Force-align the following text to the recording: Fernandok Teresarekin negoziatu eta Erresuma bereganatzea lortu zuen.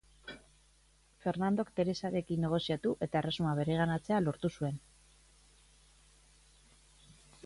Fernandok 1.25 1.67
Teresarekin 1.79 2.41
negoziatu 2.45 2.93
eta 3.07 3.21
Erresuma 3.21 3.51
bereganatzea 3.59 4.21
lortu 4.23 4.51
zuen. 4.61 4.79